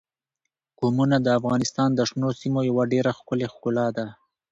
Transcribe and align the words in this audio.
قومونه 0.79 1.15
د 1.21 1.27
افغانستان 1.39 1.89
د 1.95 1.99
شنو 2.09 2.29
سیمو 2.39 2.61
یوه 2.69 2.83
ډېره 2.93 3.11
ښکلې 3.17 3.47
ښکلا 3.53 3.87
ده. 3.97 4.05